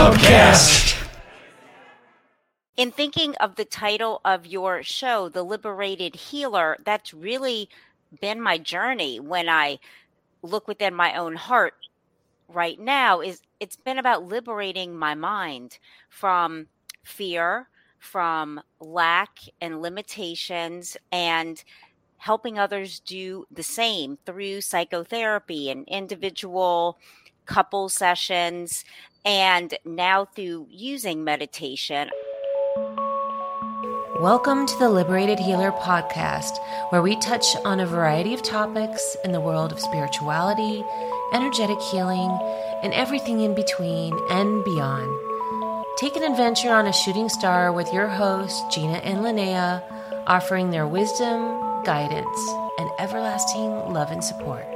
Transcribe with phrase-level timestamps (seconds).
[0.00, 0.96] Pubcast.
[2.78, 7.68] In thinking of the title of your show, The Liberated Healer, that's really
[8.18, 9.78] been my journey when I
[10.40, 11.74] look within my own heart
[12.48, 15.78] right now is it's been about liberating my mind
[16.08, 16.68] from
[17.04, 21.62] fear, from lack and limitations and
[22.16, 26.98] helping others do the same through psychotherapy and individual
[27.50, 28.84] couple sessions
[29.24, 32.10] and now through using meditation.
[34.18, 36.58] Welcome to the Liberated Healer podcast,
[36.90, 40.84] where we touch on a variety of topics in the world of spirituality,
[41.32, 42.30] energetic healing,
[42.82, 45.10] and everything in between and beyond.
[45.96, 49.82] Take an adventure on a shooting star with your hosts, Gina and Linnea,
[50.26, 54.66] offering their wisdom, guidance, and everlasting love and support.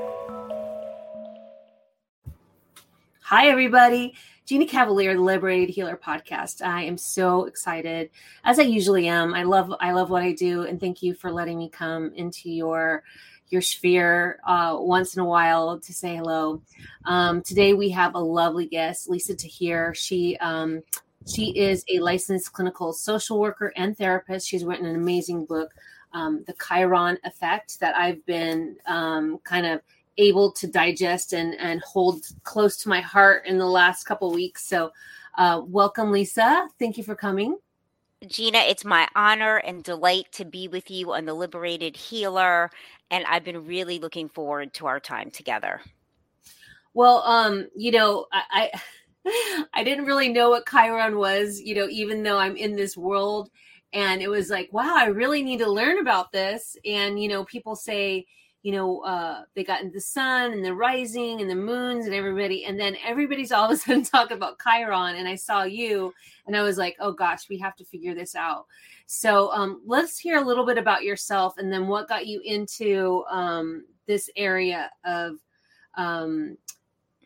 [3.22, 4.14] Hi, everybody.
[4.46, 6.60] Gina Cavalier, the Liberated Healer podcast.
[6.60, 8.10] I am so excited,
[8.44, 9.32] as I usually am.
[9.32, 12.50] I love I love what I do, and thank you for letting me come into
[12.50, 13.04] your
[13.48, 16.60] your sphere uh, once in a while to say hello.
[17.06, 19.94] Um, today we have a lovely guest, Lisa Tahir.
[19.94, 20.82] She um,
[21.26, 24.46] she is a licensed clinical social worker and therapist.
[24.46, 25.72] She's written an amazing book,
[26.12, 29.80] um, The Chiron Effect, that I've been um, kind of
[30.18, 34.66] able to digest and and hold close to my heart in the last couple weeks.
[34.66, 34.92] So,
[35.36, 36.68] uh, welcome, Lisa.
[36.78, 37.56] Thank you for coming.
[38.26, 42.70] Gina, it's my honor and delight to be with you on the Liberated Healer,
[43.10, 45.82] and I've been really looking forward to our time together.
[46.94, 48.80] Well, um, you know, I, I
[49.72, 53.50] I didn't really know what Chiron was, you know, even though I'm in this world.
[53.92, 56.76] And it was like, wow, I really need to learn about this.
[56.84, 58.26] And, you know, people say,
[58.64, 62.14] you know, uh, they got into the sun and the rising and the moons and
[62.14, 65.16] everybody, and then everybody's all of a sudden talking about Chiron.
[65.16, 66.14] And I saw you,
[66.46, 68.64] and I was like, oh gosh, we have to figure this out.
[69.04, 73.22] So um, let's hear a little bit about yourself, and then what got you into
[73.30, 75.36] um, this area of
[75.98, 76.56] um,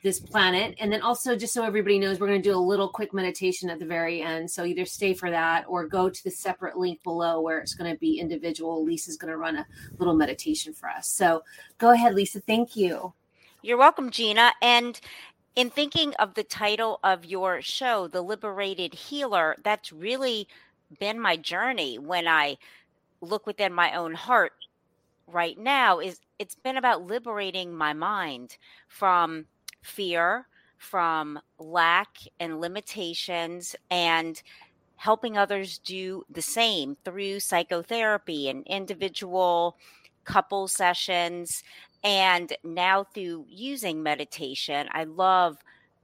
[0.03, 0.75] this planet.
[0.81, 3.71] And then also, just so everybody knows, we're going to do a little quick meditation
[3.71, 4.51] at the very end.
[4.51, 7.93] So either stay for that or go to the separate link below where it's going
[7.93, 8.85] to be individual.
[8.85, 9.67] Lisa's going to run a
[9.99, 11.09] little meditation for us.
[11.09, 11.43] So
[11.79, 12.41] go ahead, Lisa.
[12.41, 13.13] Thank you.
[13.63, 14.53] You're welcome, Gina.
[14.63, 15.01] And
[15.57, 20.47] in thinking of the title of your show, The Liberated Healer, that's really
[21.01, 22.59] been my journey when I
[23.21, 24.53] look within my own heart
[25.27, 29.47] right now is it's been about liberating my mind from
[29.83, 30.47] fear,
[30.79, 34.43] from lack and limitations, and
[34.97, 39.77] helping others do the same through psychotherapy and individual
[40.25, 41.63] couple sessions.
[42.05, 45.57] And now through using meditation, I love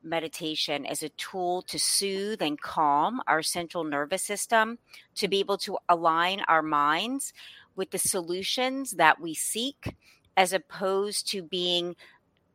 [0.02, 4.78] meditation as a tool to soothe and calm our central nervous system,
[5.16, 7.32] to be able to align our minds
[7.76, 9.96] with the solutions that we seek,
[10.36, 11.96] as opposed to being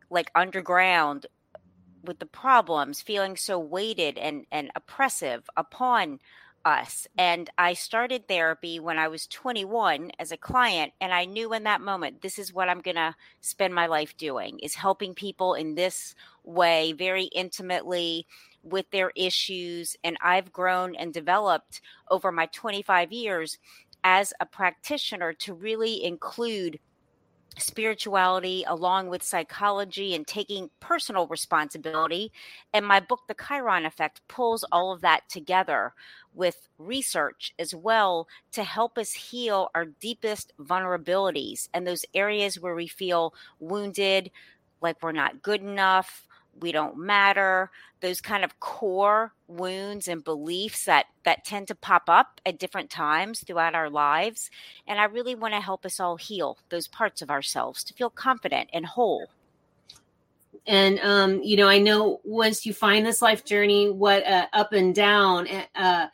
[0.10, 1.26] like underground
[2.04, 6.20] with the problems feeling so weighted and and oppressive upon
[6.66, 7.08] us.
[7.18, 11.64] And i started therapy when i was 21 as a client and i knew in
[11.64, 15.54] that moment this is what i'm going to spend my life doing is helping people
[15.54, 18.26] in this way very intimately
[18.62, 19.96] with their issues.
[20.04, 23.58] And i've grown and developed over my 25 years
[24.04, 26.80] as a practitioner to really include
[27.60, 32.32] spirituality along with psychology and taking personal responsibility.
[32.74, 35.94] And my book, The Chiron Effect, pulls all of that together
[36.34, 42.76] with research as well to help us heal our deepest vulnerabilities and those areas where
[42.76, 44.32] we feel wounded,
[44.82, 46.28] like we're not good enough,
[46.62, 47.70] we don't matter
[48.02, 52.90] those kind of core wounds and beliefs that that tend to pop up at different
[52.90, 54.50] times throughout our lives
[54.88, 58.10] and i really want to help us all heal those parts of ourselves to feel
[58.10, 59.28] confident and whole.
[60.68, 64.74] And um, you know i know once you find this life journey what uh, up
[64.74, 66.08] and down uh,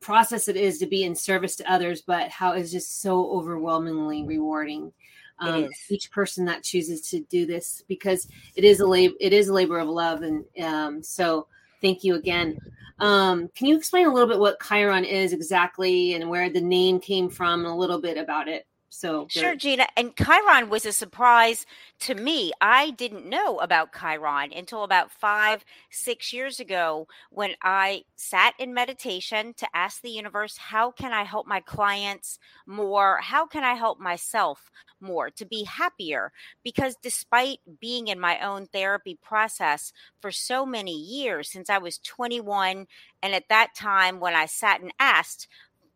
[0.00, 4.24] process it is to be in service to others but how it's just so overwhelmingly
[4.24, 4.92] rewarding
[5.40, 9.48] um, each person that chooses to do this because it is a lab- it is
[9.48, 11.46] a labor of love and um, so
[11.80, 12.58] thank you again.
[13.00, 16.98] Um, can you explain a little bit what chiron is exactly and where the name
[17.00, 19.86] came from and a little bit about it So sure, Gina.
[19.96, 21.66] And Chiron was a surprise
[22.00, 22.52] to me.
[22.60, 28.72] I didn't know about Chiron until about five, six years ago when I sat in
[28.72, 33.18] meditation to ask the universe, how can I help my clients more?
[33.22, 34.70] How can I help myself
[35.00, 36.32] more to be happier?
[36.64, 41.98] Because despite being in my own therapy process for so many years, since I was
[41.98, 42.86] 21,
[43.22, 45.48] and at that time when I sat and asked,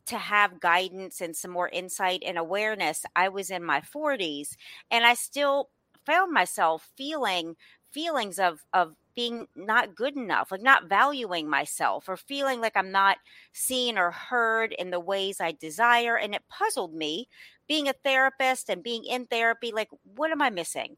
[0.06, 3.04] to have guidance and some more insight and awareness.
[3.14, 4.56] I was in my 40s
[4.90, 5.70] and I still
[6.04, 7.56] found myself feeling
[7.92, 12.90] feelings of of being not good enough, like not valuing myself or feeling like I'm
[12.90, 13.18] not
[13.52, 17.28] seen or heard in the ways I desire and it puzzled me
[17.68, 20.96] being a therapist and being in therapy like what am I missing?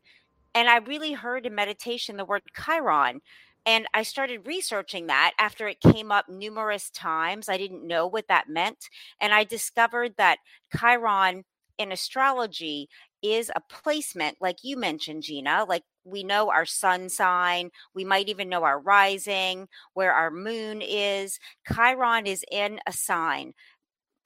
[0.55, 3.21] And I really heard in meditation the word Chiron
[3.67, 7.49] and I started researching that after it came up numerous times.
[7.49, 8.89] I didn't know what that meant.
[9.21, 10.39] And I discovered that
[10.77, 11.45] Chiron
[11.79, 12.89] in astrology
[13.23, 15.65] is a placement, like you mentioned, Gina.
[15.67, 20.83] Like we know our sun sign, we might even know our rising, where our moon
[20.83, 21.39] is.
[21.73, 23.55] Chiron is in a sign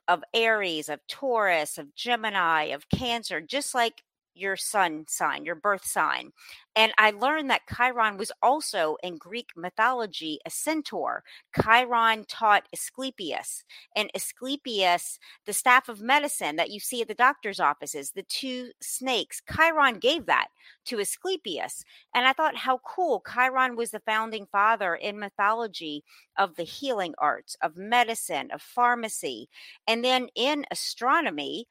[0.08, 4.02] of Aries, of Taurus, of Gemini, of Cancer, just like
[4.38, 6.32] your sun sign, your birth sign.
[6.76, 11.24] And I learned that Chiron was also in Greek mythology a centaur.
[11.60, 13.64] Chiron taught Asclepius,
[13.96, 18.70] and Asclepius, the staff of medicine that you see at the doctor's offices, the two
[18.80, 20.48] snakes, Chiron gave that
[20.84, 21.84] to Asclepius.
[22.14, 23.24] And I thought how cool.
[23.32, 26.04] Chiron was the founding father in mythology
[26.38, 29.48] of the healing arts, of medicine, of pharmacy.
[29.88, 31.66] And then in astronomy,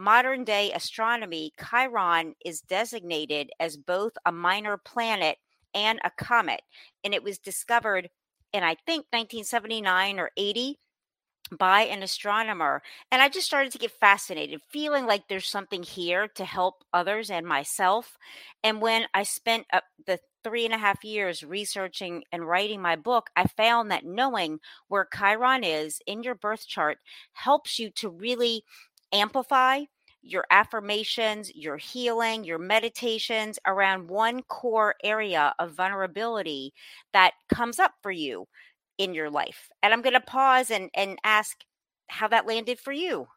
[0.00, 5.36] modern day astronomy, Chiron is designated as both a minor planet
[5.74, 6.62] and a comet.
[7.04, 8.08] And it was discovered
[8.52, 10.78] in, I think, 1979 or 80
[11.56, 12.82] by an astronomer.
[13.10, 17.30] And I just started to get fascinated, feeling like there's something here to help others
[17.30, 18.16] and myself.
[18.62, 22.96] And when I spent uh, the three and a half years researching and writing my
[22.96, 26.98] book, I found that knowing where Chiron is in your birth chart
[27.32, 28.62] helps you to really
[29.12, 29.82] amplify
[30.22, 36.72] your affirmations, your healing, your meditations around one core area of vulnerability
[37.12, 38.46] that comes up for you
[38.98, 39.70] in your life.
[39.82, 41.64] And I'm going to pause and, and ask
[42.08, 43.28] how that landed for you.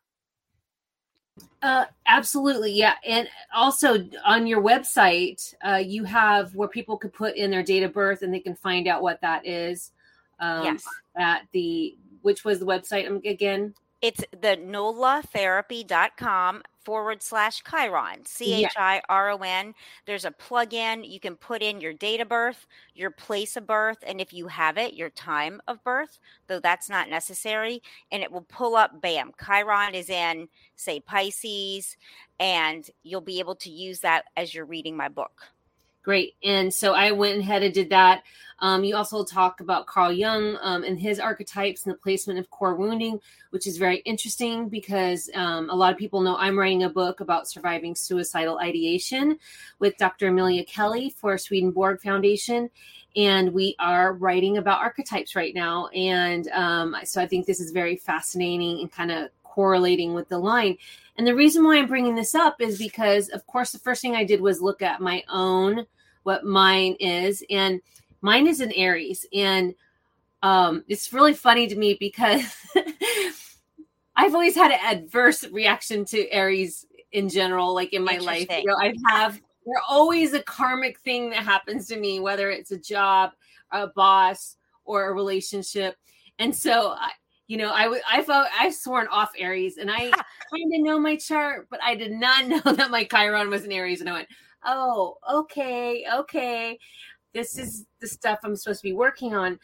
[1.62, 2.96] Uh, absolutely, yeah.
[3.08, 7.84] And also on your website, uh, you have where people could put in their date
[7.84, 9.92] of birth and they can find out what that is.
[10.40, 10.84] Um, yes.
[11.18, 13.74] At the which was the website um, again?
[14.04, 19.74] It's the nolatherapy.com forward slash Chiron, C H I R O N.
[20.06, 21.06] There's a plug-in.
[21.06, 24.48] You can put in your date of birth, your place of birth, and if you
[24.48, 27.82] have it, your time of birth, though that's not necessary.
[28.12, 31.96] And it will pull up, bam, Chiron is in, say, Pisces,
[32.42, 35.44] and you'll be able to use that as you're reading my book.
[36.04, 36.36] Great.
[36.44, 38.24] And so I went ahead and did that.
[38.60, 42.50] Um, you also talk about Carl Jung um, and his archetypes and the placement of
[42.50, 43.20] core wounding,
[43.50, 47.20] which is very interesting because um, a lot of people know I'm writing a book
[47.20, 49.38] about surviving suicidal ideation
[49.80, 50.28] with Dr.
[50.28, 52.70] Amelia Kelly for Swedenborg Foundation.
[53.16, 55.88] And we are writing about archetypes right now.
[55.88, 60.40] And um, so I think this is very fascinating and kind of correlating with the
[60.40, 60.78] line.
[61.18, 64.16] And the reason why I'm bringing this up is because, of course, the first thing
[64.16, 65.86] I did was look at my own,
[66.24, 67.44] what mine is.
[67.50, 67.82] And
[68.22, 69.26] mine is an Aries.
[69.34, 69.76] And
[70.42, 72.44] um, it's really funny to me because
[74.16, 78.48] I've always had an adverse reaction to Aries in general, like in my life.
[78.50, 82.72] You know, I have, there's always a karmic thing that happens to me, whether it's
[82.72, 83.32] a job,
[83.72, 85.96] a boss, or a relationship.
[86.40, 86.96] And so
[87.48, 91.16] you know, I I felt I've sworn off Aries, and I kind of know my
[91.16, 94.28] chart, but I did not know that my Chiron was an Aries, and I went,
[94.66, 96.80] oh, okay, okay,
[97.34, 99.60] this is the stuff I'm supposed to be working on,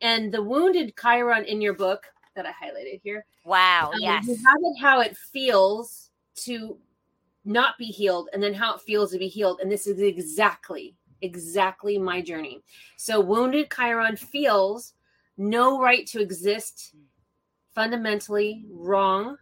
[0.00, 3.24] and the wounded Chiron in your book that I highlighted here.
[3.44, 6.78] Wow, um, yes, you have it how it feels to
[7.44, 10.94] not be healed, and then how it feels to be healed, and this is exactly
[11.22, 12.62] exactly my journey.
[12.96, 14.92] So wounded Chiron feels
[15.36, 16.94] no right to exist
[17.74, 19.36] fundamentally wrong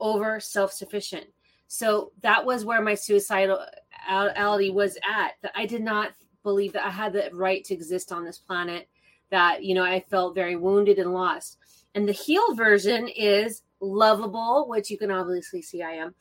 [0.00, 1.26] over self sufficient.
[1.68, 5.32] So that was where my suicidality was at.
[5.42, 6.12] That I did not
[6.42, 8.88] believe that I had the right to exist on this planet.
[9.30, 11.58] That you know I felt very wounded and lost.
[11.94, 16.14] And the heal version is lovable, which you can obviously see I am,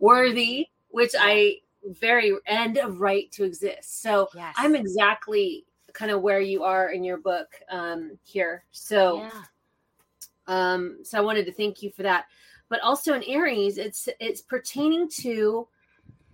[0.00, 4.02] worthy, which I very end of right to exist.
[4.02, 4.54] So yes.
[4.56, 8.64] I'm exactly kind of where you are in your book um, here.
[8.70, 9.18] So.
[9.18, 9.42] Yeah
[10.48, 12.26] um, so I wanted to thank you for that.
[12.68, 15.68] but also in Aries, it's it's pertaining to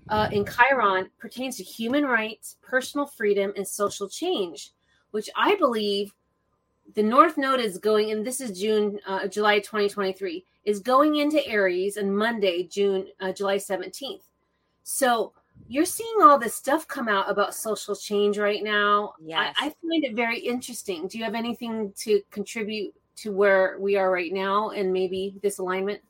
[0.09, 4.73] uh, in Chiron pertains to human rights, personal freedom, and social change,
[5.13, 6.13] which I believe
[6.95, 11.47] the North Node is going, and this is June, uh, July 2023, is going into
[11.47, 14.25] Aries on Monday, June, uh, July 17th.
[14.83, 15.33] So
[15.67, 19.15] you're seeing all this stuff come out about social change right now.
[19.25, 19.55] Yes.
[19.59, 21.09] I, I find it very interesting.
[21.09, 25.59] Do you have anything to contribute to where we are right now and maybe this
[25.59, 26.01] alignment?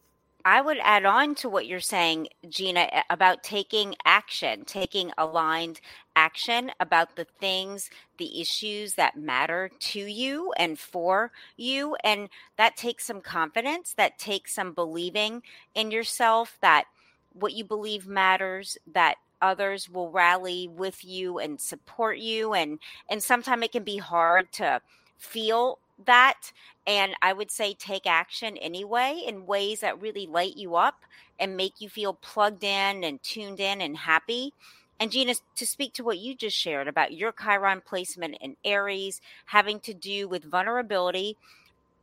[0.47, 5.81] I would add on to what you're saying, Gina, about taking action, taking aligned
[6.17, 11.97] action about the things, the issues that matter to you and for you.
[12.05, 15.43] And that takes some confidence, that takes some believing
[15.75, 16.85] in yourself that
[17.33, 22.53] what you believe matters, that others will rally with you and support you.
[22.53, 24.83] And and sometimes it can be hard to
[25.17, 26.53] feel that
[26.87, 31.03] and I would say take action anyway in ways that really light you up
[31.39, 34.53] and make you feel plugged in and tuned in and happy.
[35.01, 39.21] And Gina, to speak to what you just shared about your Chiron placement in Aries
[39.47, 41.37] having to do with vulnerability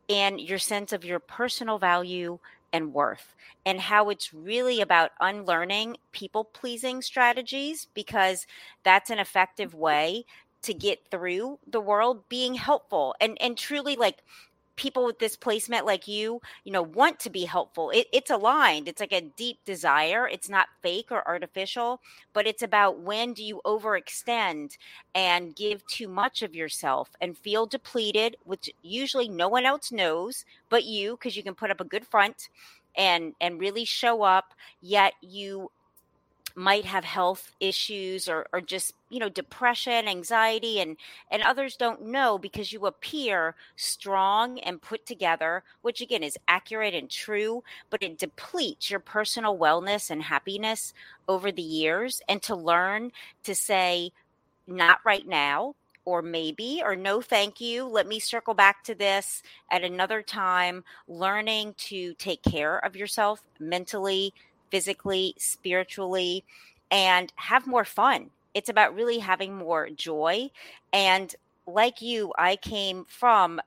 [0.09, 2.39] and your sense of your personal value
[2.73, 8.47] and worth, and how it's really about unlearning people pleasing strategies because
[8.83, 9.79] that's an effective mm-hmm.
[9.79, 10.25] way
[10.63, 14.23] to get through the world being helpful and and truly like
[14.77, 17.91] people with this placement like you you know want to be helpful.
[17.91, 18.87] It, it's aligned.
[18.87, 20.27] It's like a deep desire.
[20.27, 22.01] It's not fake or artificial
[22.33, 24.77] but it's about when do you overextend
[25.13, 30.45] and give too much of yourself and feel depleted which usually no one else knows
[30.69, 32.49] but you because you can put up a good front
[32.95, 35.69] and and really show up yet you
[36.55, 40.97] might have health issues or, or just you know depression anxiety and
[41.29, 46.93] and others don't know because you appear strong and put together which again is accurate
[46.93, 50.93] and true but it depletes your personal wellness and happiness
[51.27, 52.21] over the years.
[52.27, 53.11] And to learn
[53.43, 54.11] to say
[54.67, 57.85] not right now or maybe or no thank you.
[57.85, 63.41] Let me circle back to this at another time learning to take care of yourself
[63.59, 64.33] mentally
[64.71, 66.43] physically, spiritually,
[66.89, 68.29] and have more fun.
[68.53, 70.49] It's about really having more joy.
[70.91, 71.33] And
[71.67, 73.61] like you, I came from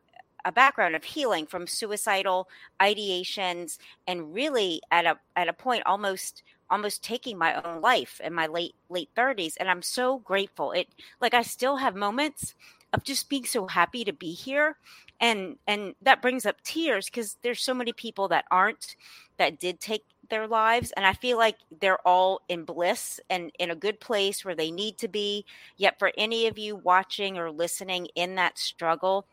[0.44, 2.48] a background of healing from suicidal
[2.80, 8.34] ideations and really at a at a point almost almost taking my own life in
[8.34, 10.72] my late late 30s and I'm so grateful.
[10.72, 10.88] It
[11.20, 12.54] like I still have moments
[12.92, 14.76] of just being so happy to be here
[15.20, 18.96] and and that brings up tears because there's so many people that aren't
[19.38, 23.70] that did take their lives and i feel like they're all in bliss and in
[23.70, 25.44] a good place where they need to be.
[25.76, 29.26] Yet for any of you watching or listening in that struggle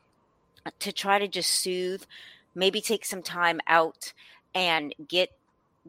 [0.66, 2.04] uh, to try to just soothe
[2.56, 4.14] maybe take some time out
[4.54, 5.30] and get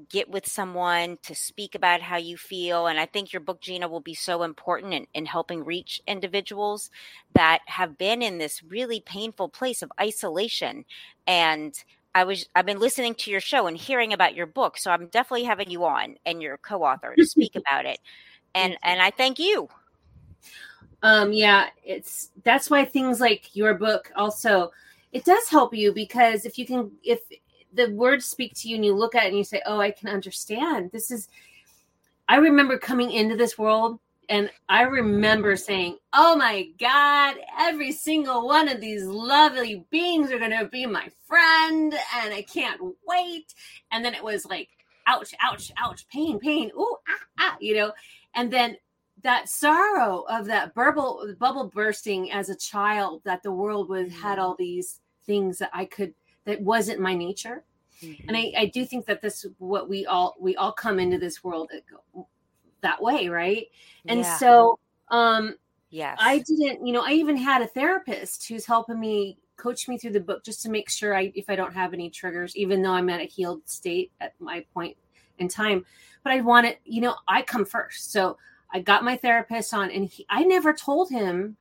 [0.09, 3.87] get with someone to speak about how you feel and i think your book gina
[3.87, 6.89] will be so important in, in helping reach individuals
[7.35, 10.87] that have been in this really painful place of isolation
[11.27, 14.91] and I was I've been listening to your show and hearing about your book, so
[14.91, 17.99] I'm definitely having you on and your co-author to speak about it.
[18.55, 19.69] And and I thank you.
[21.03, 24.73] Um yeah, it's that's why things like your book also
[25.13, 27.21] it does help you because if you can if
[27.75, 29.91] the words speak to you and you look at it and you say, "Oh, I
[29.91, 31.29] can understand." This is
[32.29, 33.99] I remember coming into this world
[34.29, 40.39] and I remember saying, Oh my God, every single one of these lovely beings are
[40.39, 43.55] going to be my friend, and I can't wait.
[43.91, 44.69] And then it was like,
[45.07, 47.93] ouch, ouch, ouch, pain, pain, ooh, ah, ah, you know.
[48.35, 48.77] And then
[49.23, 54.39] that sorrow of that bubble, bubble bursting as a child that the world was had
[54.39, 56.15] all these things that I could,
[56.45, 57.65] that wasn't my nature.
[58.03, 58.29] Mm-hmm.
[58.29, 61.45] And I, I do think that this what we all we all come into this
[61.45, 61.71] world
[62.83, 63.67] that way, right?
[64.07, 64.37] And yeah.
[64.37, 65.57] so um
[65.91, 66.19] yes.
[66.21, 70.13] I didn't, you know, I even had a therapist who's helping me coach me through
[70.13, 72.93] the book just to make sure I if I don't have any triggers, even though
[72.93, 74.97] I'm at a healed state at my point
[75.39, 75.85] in time.
[76.25, 78.13] But I wanted, you know, I come first.
[78.13, 78.37] So
[78.73, 81.57] I got my therapist on and he, I never told him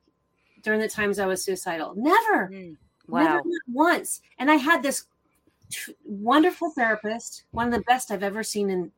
[0.62, 1.94] during the times I was suicidal.
[1.96, 2.48] Never.
[2.48, 2.76] Mm,
[3.08, 3.22] wow.
[3.22, 4.20] Never once.
[4.38, 5.06] And I had this
[5.70, 8.92] t- wonderful therapist, one of the best I've ever seen in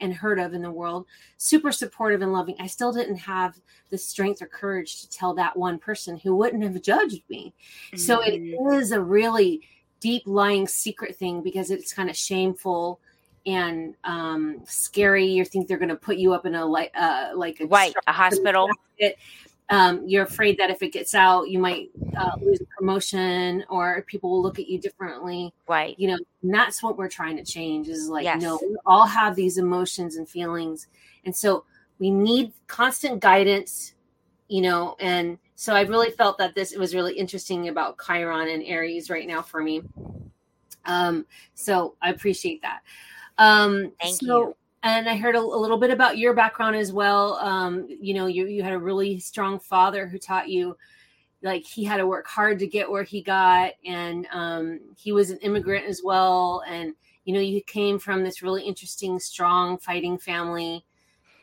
[0.00, 1.06] and heard of in the world,
[1.36, 2.56] super supportive and loving.
[2.58, 3.58] I still didn't have
[3.90, 7.54] the strength or courage to tell that one person who wouldn't have judged me.
[7.88, 7.96] Mm-hmm.
[7.98, 8.92] So it mm-hmm.
[8.92, 9.62] a really
[10.00, 13.00] deep lying secret thing because it's kind of shameful
[13.46, 15.26] and um, scary.
[15.26, 17.94] You think they're going to put you up in a like uh, like a right
[18.06, 18.68] a hospital.
[19.72, 24.04] Um, you're afraid that if it gets out, you might uh, lose a promotion or
[24.06, 25.54] people will look at you differently.
[25.66, 25.98] Right.
[25.98, 28.42] You know, that's what we're trying to change is like, yes.
[28.42, 30.88] no, we all have these emotions and feelings.
[31.24, 31.64] And so
[31.98, 33.94] we need constant guidance,
[34.46, 38.50] you know, and so I really felt that this it was really interesting about Chiron
[38.50, 39.80] and Aries right now for me.
[40.84, 41.24] Um,
[41.54, 42.80] so I appreciate that.
[43.38, 44.56] Um, Thank so, you.
[44.82, 47.36] And I heard a, a, little bit about your background as well.
[47.36, 50.76] Um, you know, you you had a really strong father who taught you,
[51.42, 55.30] like he had to work hard to get where he got, and um, he was
[55.30, 56.64] an immigrant as well.
[56.66, 60.84] And you know, you came from this really interesting, strong, fighting family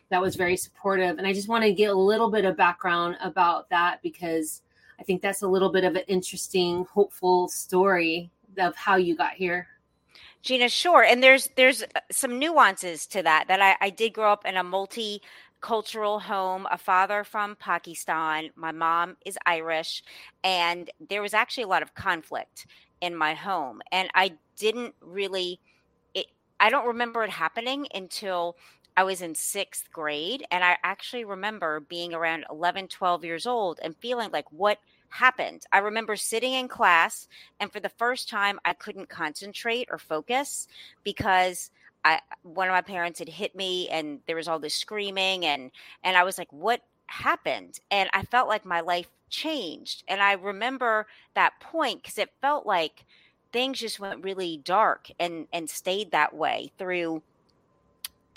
[0.10, 1.18] that was very supportive.
[1.18, 4.62] And I just want to get a little bit of background about that because
[5.00, 9.34] I think that's a little bit of an interesting, hopeful story of how you got
[9.34, 9.68] here.
[10.42, 11.04] Gina, sure.
[11.04, 13.46] And there's there's uh, some nuances to that.
[13.48, 16.68] That I, I did grow up in a multicultural home.
[16.72, 18.50] A father from Pakistan.
[18.56, 20.04] My mom is Irish,
[20.44, 22.68] and there was actually a lot of conflict
[23.02, 23.82] in my home.
[23.92, 25.60] And I didn't really.
[26.14, 26.28] It,
[26.60, 28.56] I don't remember it happening until
[28.96, 30.46] I was in sixth grade.
[30.52, 34.80] And I actually remember being around 11, 12 years old and feeling like, what
[35.10, 35.66] happened.
[35.72, 37.28] I remember sitting in class,
[37.60, 40.68] and for the first time, I couldn't concentrate or focus
[41.04, 41.72] because
[42.06, 45.72] I one of my parents had hit me, and there was all this screaming, and
[46.04, 50.34] and I was like, "What happened?" And I felt like my life changed, and I
[50.34, 53.06] remember that point because it felt like
[53.52, 57.22] things just went really dark and and stayed that way through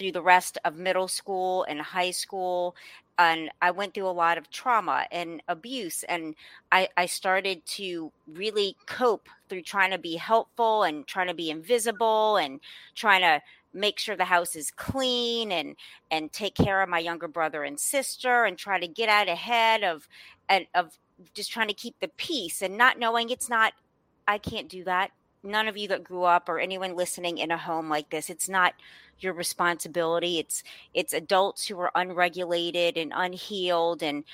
[0.02, 2.74] through the rest of middle school and high school
[3.18, 6.34] and I went through a lot of trauma and abuse and
[6.72, 11.50] I, I started to really cope through trying to be helpful and trying to be
[11.50, 12.58] invisible and
[12.96, 13.40] trying to
[13.72, 15.76] make sure the house is clean and
[16.10, 19.84] and take care of my younger brother and sister and try to get out ahead
[19.84, 20.08] of
[20.48, 20.98] and of
[21.32, 23.72] just trying to keep the peace and not knowing it's not
[24.26, 25.12] I can't do that
[25.42, 28.48] none of you that grew up or anyone listening in a home like this it's
[28.48, 28.74] not
[29.22, 30.38] your responsibility.
[30.38, 30.62] It's
[30.94, 34.24] it's adults who are unregulated and unhealed and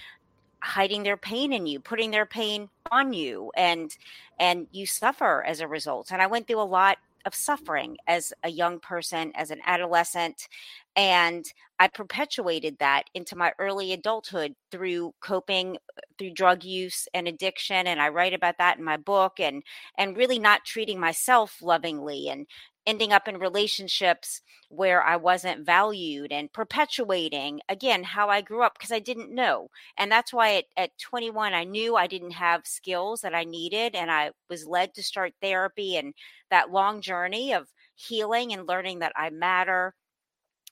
[0.60, 3.96] hiding their pain in you putting their pain on you and
[4.40, 6.10] and you suffer as a result.
[6.12, 10.48] And i went through a lot of suffering as a young person as an adolescent
[10.96, 11.44] and
[11.78, 17.86] i perpetuated that into my early adulthood through coping uh, through drug use and addiction
[17.86, 19.62] and i write about that in my book and
[19.98, 22.46] and really not treating myself lovingly and
[22.88, 28.78] ending up in relationships where I wasn't valued and perpetuating again how I grew up
[28.78, 29.68] because I didn't know.
[29.98, 33.94] And that's why at, at 21, I knew I didn't have skills that I needed.
[33.94, 36.14] And I was led to start therapy and
[36.50, 39.94] that long journey of healing and learning that I matter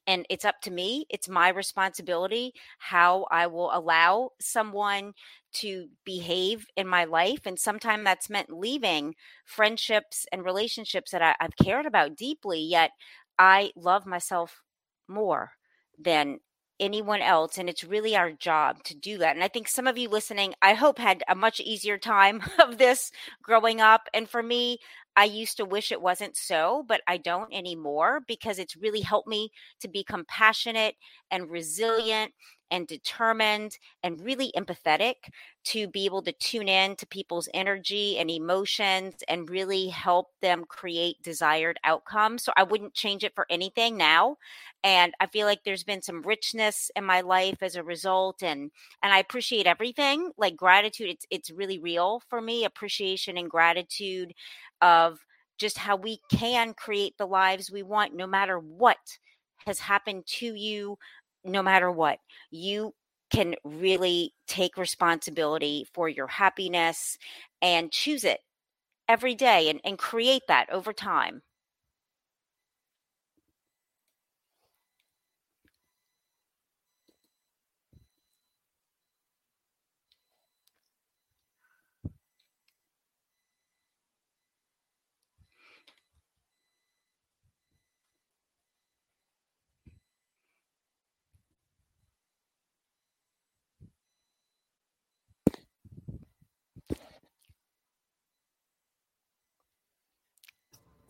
[0.06, 5.12] and it's up to me it's my responsibility how i will allow someone
[5.56, 9.14] to behave in my life and sometimes that's meant leaving
[9.44, 12.90] friendships and relationships that I, have cared about deeply yet
[13.38, 14.62] i love myself
[15.08, 15.52] more
[15.98, 16.38] than
[16.78, 19.96] anyone else and it's really our job to do that and i think some of
[19.96, 23.10] you listening i hope had a much easier time of this
[23.42, 24.78] growing up and for me
[25.16, 29.26] I used to wish it wasn't so, but I don't anymore because it's really helped
[29.26, 30.94] me to be compassionate
[31.30, 32.32] and resilient
[32.70, 35.14] and determined and really empathetic
[35.64, 40.64] to be able to tune in to people's energy and emotions and really help them
[40.68, 42.44] create desired outcomes.
[42.44, 44.36] So I wouldn't change it for anything now.
[44.84, 48.70] And I feel like there's been some richness in my life as a result and
[49.02, 50.30] and I appreciate everything.
[50.38, 54.32] Like gratitude it's it's really real for me, appreciation and gratitude
[54.82, 55.18] of
[55.58, 58.98] just how we can create the lives we want no matter what
[59.66, 60.96] has happened to you
[61.46, 62.18] no matter what.
[62.50, 62.94] You
[63.30, 67.18] can really take responsibility for your happiness
[67.62, 68.40] and choose it
[69.08, 71.42] every day and, and create that over time.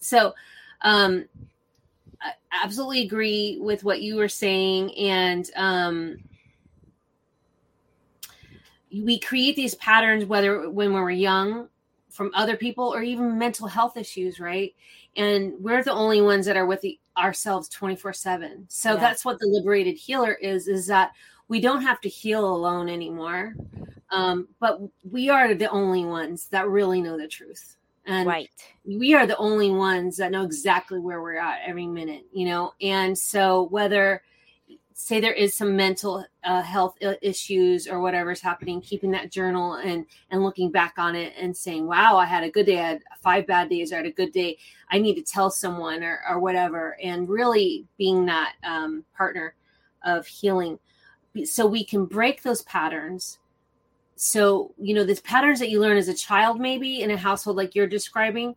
[0.07, 0.35] So,
[0.83, 1.27] um,
[2.21, 2.33] I
[2.65, 6.19] absolutely agree with what you were saying, and um,
[8.93, 11.69] we create these patterns whether when we're young
[12.11, 14.75] from other people or even mental health issues, right?
[15.17, 19.01] And we're the only ones that are with the, ourselves 24 7 so yeah.
[19.01, 21.13] that's what the liberated healer is is that
[21.49, 23.55] we don't have to heal alone anymore.
[24.11, 27.77] Um, but we are the only ones that really know the truth.
[28.07, 28.51] And right.
[28.85, 32.73] we are the only ones that know exactly where we're at every minute, you know?
[32.81, 34.23] And so whether
[34.99, 40.07] say there is some mental uh, health issues or whatever's happening keeping that journal and
[40.31, 43.03] and looking back on it and saying wow i had a good day i had
[43.21, 44.57] five bad days or i had a good day
[44.91, 49.55] i need to tell someone or, or whatever and really being that um, partner
[50.03, 50.79] of healing
[51.45, 53.39] so we can break those patterns
[54.17, 57.57] so you know these patterns that you learn as a child maybe in a household
[57.57, 58.57] like you're describing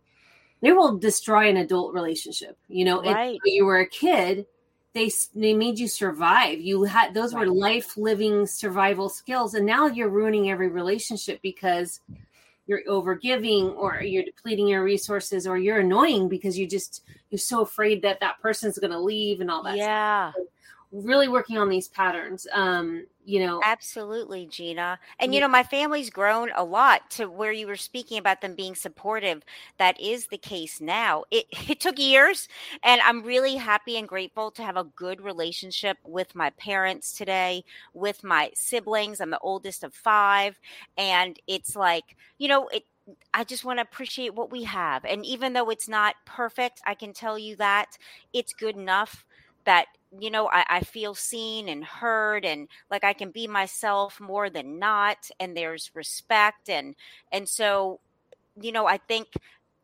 [0.62, 3.38] they will destroy an adult relationship you know right.
[3.42, 4.46] if you were a kid
[4.94, 7.46] they they made you survive you had those right.
[7.46, 12.00] were life living survival skills and now you're ruining every relationship because
[12.66, 17.60] you're overgiving or you're depleting your resources or you're annoying because you just you're so
[17.60, 20.44] afraid that that person's going to leave and all that yeah stuff.
[20.92, 23.60] Really working on these patterns um you know.
[23.62, 24.98] Absolutely gina.
[25.20, 28.54] And you know my family's grown a lot to where you were speaking about them
[28.54, 29.42] being supportive.
[29.78, 31.24] That is the case now.
[31.30, 32.48] It, it took years
[32.82, 37.64] and i'm really happy and grateful to have a good relationship with my parents today
[37.94, 39.20] with my siblings.
[39.20, 40.58] I'm the oldest of five
[40.96, 42.84] and it's like you know it
[43.34, 45.04] I just want to appreciate what we have.
[45.04, 47.98] And even though it's not perfect, I can tell you that
[48.32, 49.26] it's good enough
[49.64, 49.86] that
[50.18, 54.50] you know I, I, feel seen and heard and like i can be myself more
[54.50, 56.96] than not and there's respect and
[57.30, 58.00] and so
[58.60, 59.28] you know i think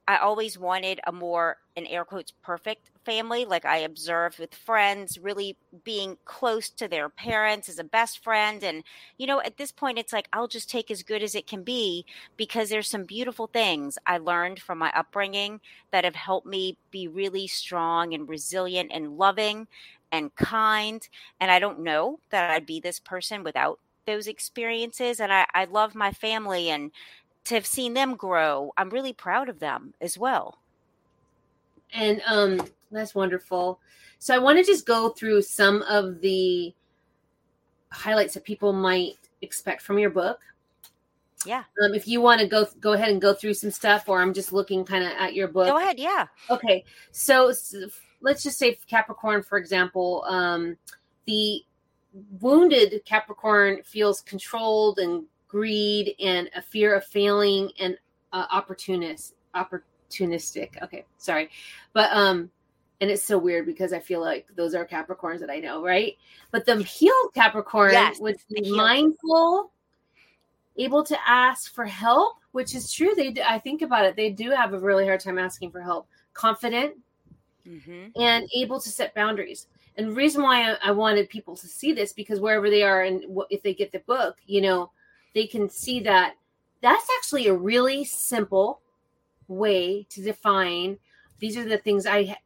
[0.09, 5.17] i always wanted a more in air quotes perfect family like i observed with friends
[5.17, 8.83] really being close to their parents as a best friend and
[9.19, 11.63] you know at this point it's like i'll just take as good as it can
[11.63, 12.05] be
[12.37, 15.61] because there's some beautiful things i learned from my upbringing
[15.93, 19.69] that have helped me be really strong and resilient and loving
[20.13, 21.07] and kind.
[21.41, 25.21] And I don't know that I'd be this person without those experiences.
[25.21, 26.93] And I, I love my family and
[27.45, 30.59] to have seen them grow, I'm really proud of them as well.
[31.93, 33.79] And um, that's wonderful.
[34.19, 36.75] So I want to just go through some of the
[37.91, 40.41] highlights that people might expect from your book.
[41.45, 41.63] Yeah.
[41.83, 44.35] Um, if you want to go go ahead and go through some stuff, or I'm
[44.35, 45.69] just looking kind of at your book.
[45.69, 45.99] Go ahead.
[45.99, 46.27] Yeah.
[46.51, 46.85] Okay.
[47.13, 47.53] So
[48.21, 50.77] let's just say Capricorn, for example, um,
[51.27, 51.65] the
[52.41, 57.97] wounded Capricorn feels controlled and greed and a fear of failing and
[58.33, 60.83] uh, opportunist opportunistic.
[60.83, 61.51] Okay, sorry,
[61.93, 62.51] but um,
[63.01, 66.17] and it's so weird because I feel like those are Capricorns that I know, right?
[66.51, 69.73] But the healed Capricorn yes, would be mindful,
[70.79, 73.15] able to ask for help, which is true.
[73.15, 75.81] They, do, I think about it, they do have a really hard time asking for
[75.81, 76.09] help.
[76.33, 76.95] Confident,
[77.67, 78.21] mm-hmm.
[78.21, 79.67] and able to set boundaries.
[79.97, 83.03] And the reason why I, I, wanted people to see this because wherever they are
[83.03, 84.91] and if they get the book, you know,
[85.35, 86.35] they can see that
[86.83, 88.81] that's actually a really simple
[89.49, 90.99] way to define.
[91.39, 92.37] These are the things I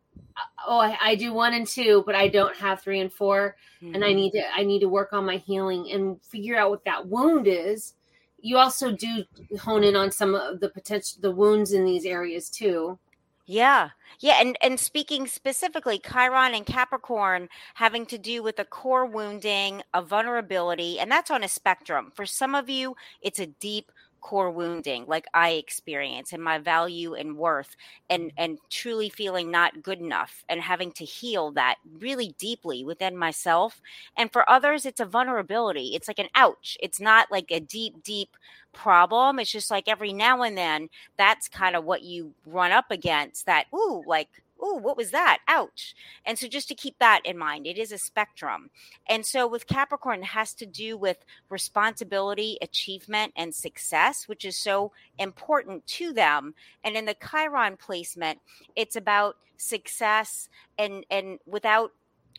[0.66, 3.94] oh I, I do one and two, but I don't have three and 4 mm-hmm.
[3.94, 4.16] and I mm-hmm.
[4.16, 7.46] need to I need to work on my healing and figure out what that wound
[7.46, 7.94] is.
[8.40, 9.24] You also do
[9.60, 12.98] hone in on some of the potential the wounds in these areas too.
[13.50, 13.90] Yeah.
[14.20, 19.82] Yeah, and and speaking specifically, Chiron and Capricorn having to do with a core wounding,
[19.94, 22.12] a vulnerability, and that's on a spectrum.
[22.14, 27.14] For some of you, it's a deep core wounding like i experience and my value
[27.14, 27.76] and worth
[28.08, 33.16] and and truly feeling not good enough and having to heal that really deeply within
[33.16, 33.80] myself.
[34.16, 35.94] And for others it's a vulnerability.
[35.94, 36.76] It's like an ouch.
[36.82, 38.36] It's not like a deep deep
[38.72, 39.38] problem.
[39.38, 43.46] It's just like every now and then that's kind of what you run up against
[43.46, 44.28] that ooh like
[44.60, 45.38] oh, what was that?
[45.48, 45.94] Ouch.
[46.24, 48.70] And so just to keep that in mind, it is a spectrum.
[49.08, 51.18] And so with Capricorn, it has to do with
[51.48, 56.54] responsibility, achievement, and success, which is so important to them.
[56.84, 58.40] And in the Chiron placement,
[58.76, 61.92] it's about success and and without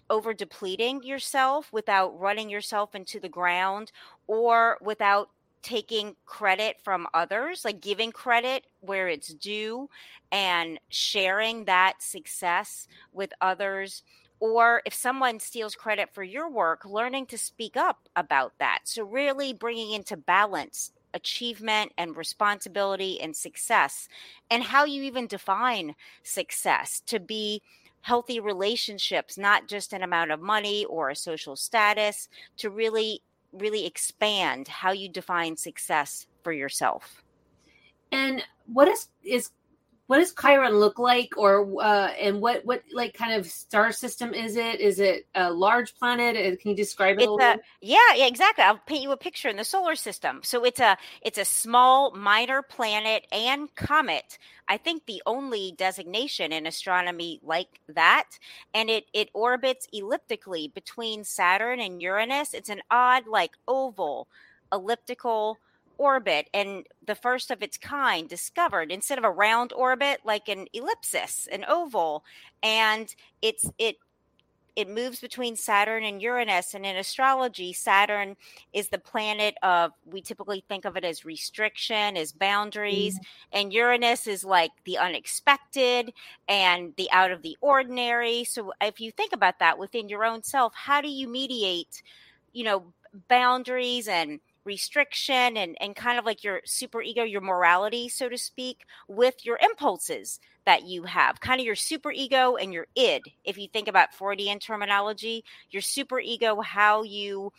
[0.09, 3.91] over depleting yourself, without running yourself into the ground,
[4.27, 5.29] or without
[5.61, 9.89] taking credit from others, like giving credit where it's due
[10.31, 14.03] and sharing that success with others.
[14.39, 18.79] Or if someone steals credit for your work, learning to speak up about that.
[18.85, 24.07] So, really bringing into balance achievement and responsibility and success,
[24.49, 27.61] and how you even define success to be
[28.01, 33.21] healthy relationships, not just an amount of money or a social status, to really
[33.53, 37.23] really expand how you define success for yourself.
[38.11, 39.51] And what is is
[40.11, 44.33] what does Chiron look like, or uh, and what what like kind of star system
[44.33, 44.81] is it?
[44.81, 46.35] Is it a large planet?
[46.35, 47.29] Uh, can you describe it?
[47.29, 48.65] It's a, a yeah, yeah, exactly.
[48.65, 50.41] I'll paint you a picture in the solar system.
[50.43, 54.37] So it's a it's a small minor planet and comet.
[54.67, 58.37] I think the only designation in astronomy like that,
[58.73, 62.53] and it it orbits elliptically between Saturn and Uranus.
[62.53, 64.27] It's an odd like oval
[64.73, 65.57] elliptical
[66.01, 70.65] orbit and the first of its kind discovered instead of a round orbit like an
[70.73, 72.25] ellipsis an oval
[72.63, 73.97] and it's it
[74.75, 76.73] it moves between Saturn and Uranus.
[76.73, 78.35] And in astrology, Saturn
[78.73, 83.15] is the planet of, we typically think of it as restriction, as boundaries.
[83.15, 83.59] Mm-hmm.
[83.59, 86.13] And Uranus is like the unexpected
[86.47, 88.43] and the out of the ordinary.
[88.45, 92.01] So if you think about that within your own self, how do you mediate,
[92.53, 92.93] you know,
[93.27, 98.37] boundaries and restriction and, and kind of like your super ego, your morality, so to
[98.37, 103.23] speak, with your impulses that you have, kind of your super ego and your id.
[103.43, 107.51] If you think about Freudian terminology, your super ego, how you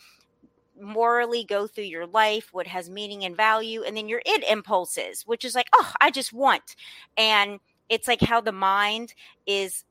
[0.79, 5.23] morally go through your life, what has meaning and value, and then your id impulses,
[5.25, 6.75] which is like, oh, I just want.
[7.17, 9.13] And it's like how the mind
[9.45, 9.83] is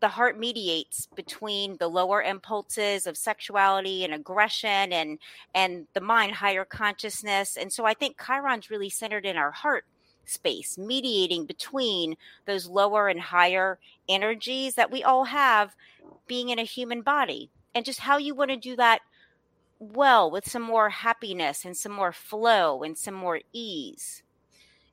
[0.00, 5.18] the heart mediates between the lower impulses of sexuality and aggression and
[5.54, 7.56] and the mind higher consciousness.
[7.56, 9.84] And so i think chiron's really centered in our heart
[10.26, 13.78] space mediating between those lower and higher
[14.08, 15.74] energies that we all have
[16.26, 19.00] being in a human body and just how you want to do that
[19.78, 24.22] well with some more happiness and some more flow and some more ease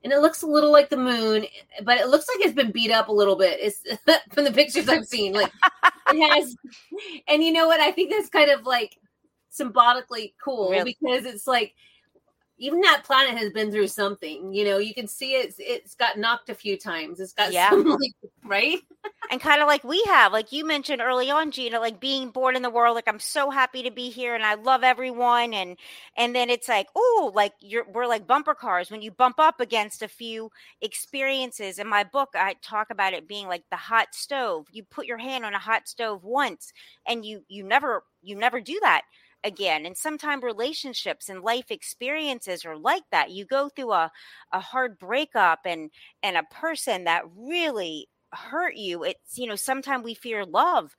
[0.03, 1.45] and it looks a little like the moon,
[1.83, 3.59] but it looks like it's been beat up a little bit.
[3.61, 3.83] It's
[4.33, 5.33] from the pictures I've seen.
[5.33, 5.51] Like
[6.09, 6.55] it has,
[7.27, 7.79] and you know what?
[7.79, 8.97] I think that's kind of like
[9.49, 10.97] symbolically cool really?
[10.99, 11.73] because it's like
[12.63, 14.53] even that planet has been through something.
[14.53, 17.19] You know, you can see it's it's got knocked a few times.
[17.19, 17.69] It's got yeah.
[17.69, 18.11] Some, like,
[18.45, 18.79] right?
[19.29, 22.55] and kind of like we have, like you mentioned early on, Gina, like being born
[22.55, 22.95] in the world.
[22.95, 25.53] Like I'm so happy to be here, and I love everyone.
[25.53, 25.75] And
[26.15, 29.59] and then it's like, oh, like you're we're like bumper cars when you bump up
[29.59, 30.49] against a few
[30.81, 31.79] experiences.
[31.79, 34.67] In my book, I talk about it being like the hot stove.
[34.71, 36.71] You put your hand on a hot stove once,
[37.05, 39.01] and you you never you never do that
[39.43, 43.31] again and sometimes relationships and life experiences are like that.
[43.31, 44.11] You go through a,
[44.51, 50.03] a hard breakup and and a person that really hurt you it's you know sometimes
[50.03, 50.95] we fear love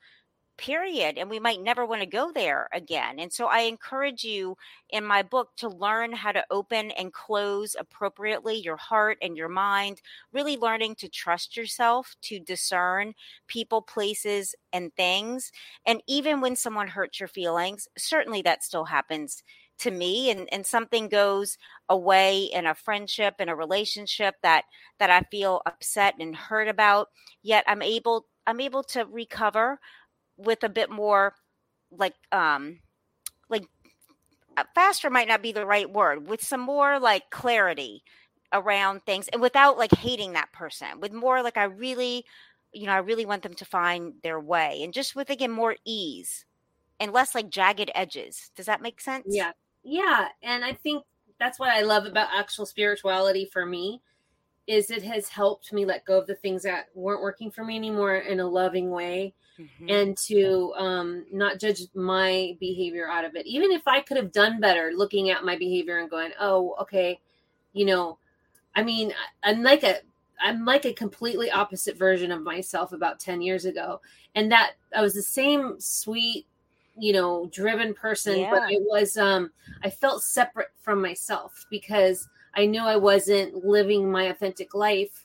[0.57, 4.57] period and we might never want to go there again and so i encourage you
[4.91, 9.49] in my book to learn how to open and close appropriately your heart and your
[9.49, 10.01] mind
[10.33, 13.13] really learning to trust yourself to discern
[13.49, 15.51] people places and things
[15.87, 19.43] and even when someone hurts your feelings certainly that still happens
[19.79, 24.65] to me and, and something goes away in a friendship in a relationship that
[24.99, 27.09] that i feel upset and hurt about
[27.43, 29.79] yet i'm able i'm able to recover
[30.37, 31.35] with a bit more
[31.91, 32.79] like um
[33.49, 33.65] like
[34.57, 38.03] uh, faster might not be the right word with some more like clarity
[38.53, 42.25] around things and without like hating that person with more like i really
[42.73, 45.77] you know i really want them to find their way and just with again more
[45.85, 46.45] ease
[47.01, 48.51] and less like jagged edges.
[48.57, 49.27] Does that make sense?
[49.29, 49.53] Yeah.
[49.83, 51.05] Yeah and i think
[51.39, 54.01] that's what i love about actual spirituality for me
[54.67, 57.77] is it has helped me let go of the things that weren't working for me
[57.77, 59.89] anymore in a loving way mm-hmm.
[59.89, 63.47] and to um, not judge my behavior out of it.
[63.47, 67.21] Even if I could have done better looking at my behavior and going, oh, okay,
[67.73, 68.19] you know,
[68.75, 69.97] I mean, I'm like a
[70.41, 74.01] I'm like a completely opposite version of myself about 10 years ago.
[74.35, 76.47] And that I was the same sweet,
[76.99, 78.51] you know, driven person, yeah.
[78.51, 79.51] but it was um
[79.83, 85.25] I felt separate from myself because I knew I wasn't living my authentic life.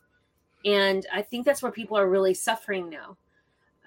[0.65, 3.17] And I think that's where people are really suffering now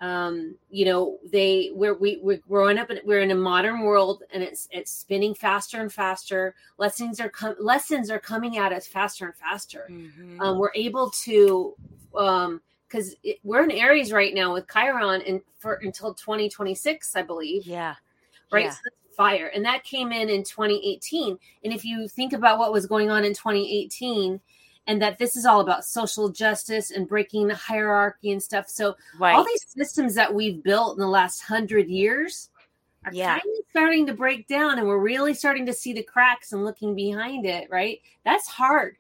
[0.03, 4.43] um, you know they we're we, we're growing up we're in a modern world and
[4.43, 9.27] it's it's spinning faster and faster lessons are com- lessons are coming at us faster
[9.27, 10.41] and faster mm-hmm.
[10.41, 11.75] um, we're able to
[12.17, 17.65] um because we're in aries right now with chiron and for until 2026 i believe
[17.65, 17.95] yeah
[18.51, 18.71] right yeah.
[18.71, 18.81] so
[19.15, 23.11] fire and that came in in 2018 and if you think about what was going
[23.11, 24.41] on in 2018
[24.87, 28.69] and that this is all about social justice and breaking the hierarchy and stuff.
[28.69, 29.35] So right.
[29.35, 32.51] all these systems that we've built in the last hundred years
[33.05, 33.39] are yeah.
[33.39, 36.65] kind of starting to break down, and we're really starting to see the cracks and
[36.65, 37.69] looking behind it.
[37.71, 38.01] Right?
[38.25, 38.97] That's hard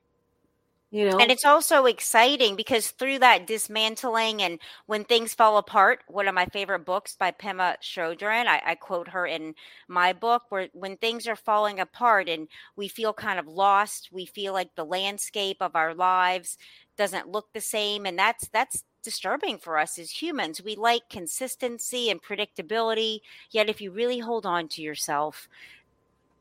[0.93, 6.01] you know and it's also exciting because through that dismantling and when things fall apart
[6.07, 9.55] one of my favorite books by pema chodron I, I, quote her in
[9.89, 14.27] my book where when things are falling apart and we feel kind of lost we
[14.27, 16.59] feel like the landscape of our lives
[16.97, 20.63] doesn't look the same and that's that's disturbing for us as humans.
[20.63, 25.49] We like consistency and predictability, yet if you really hold on to yourself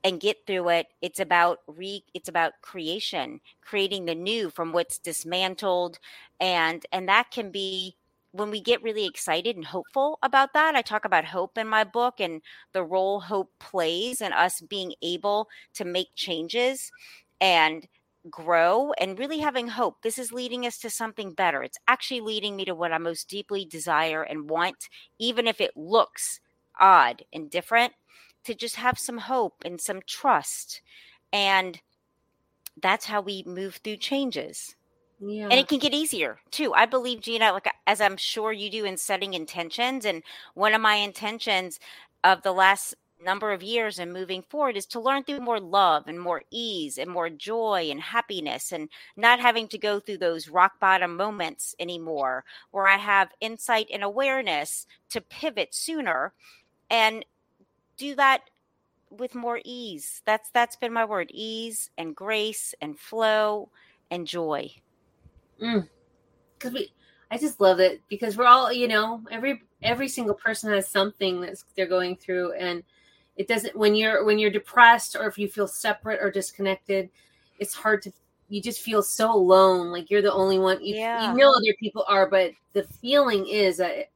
[0.03, 4.97] and get through it, it's about re it's about creation, creating the new from what's
[4.97, 5.99] dismantled
[6.39, 7.95] and and that can be
[8.33, 11.83] when we get really excited and hopeful about that, I talk about hope in my
[11.83, 12.41] book and
[12.73, 16.91] the role hope plays in us being able to make changes
[17.41, 17.87] and
[18.29, 20.01] grow and really having hope.
[20.01, 21.63] This is leading us to something better.
[21.63, 24.87] It's actually leading me to what I most deeply desire and want,
[25.19, 26.39] even if it looks
[26.79, 27.93] odd and different,
[28.43, 30.81] to just have some hope and some trust.
[31.31, 31.79] And
[32.81, 34.75] that's how we move through changes.
[35.19, 35.43] Yeah.
[35.43, 36.73] And it can get easier too.
[36.73, 40.05] I believe, Gina, like as I'm sure you do in setting intentions.
[40.05, 40.23] And
[40.55, 41.79] one of my intentions
[42.23, 46.07] of the last number of years and moving forward is to learn through more love
[46.07, 50.49] and more ease and more joy and happiness and not having to go through those
[50.49, 56.33] rock bottom moments anymore where I have insight and awareness to pivot sooner
[56.89, 57.23] and
[58.01, 58.41] do that
[59.09, 60.21] with more ease.
[60.25, 63.69] That's that's been my word, ease and grace and flow
[64.09, 64.71] and joy.
[65.61, 65.87] Mm.
[66.59, 66.91] Cuz we
[67.29, 71.41] I just love it because we're all, you know, every every single person has something
[71.41, 72.83] that they're going through and
[73.35, 77.09] it doesn't when you're when you're depressed or if you feel separate or disconnected
[77.57, 78.11] it's hard to
[78.49, 81.31] you just feel so alone like you're the only one you, yeah.
[81.31, 84.09] you know other people are but the feeling is that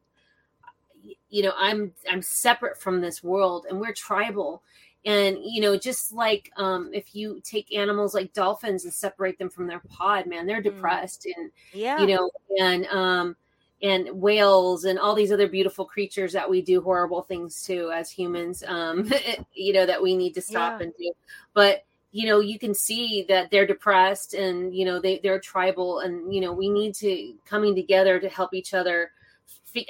[1.29, 4.61] you know i'm i'm separate from this world and we're tribal
[5.05, 9.49] and you know just like um if you take animals like dolphins and separate them
[9.49, 10.65] from their pod man they're mm.
[10.65, 13.35] depressed and yeah you know and um
[13.81, 18.09] and whales and all these other beautiful creatures that we do horrible things to as
[18.09, 19.09] humans um
[19.53, 20.85] you know that we need to stop yeah.
[20.85, 21.11] and do
[21.53, 25.99] but you know you can see that they're depressed and you know they they're tribal
[25.99, 29.11] and you know we need to coming together to help each other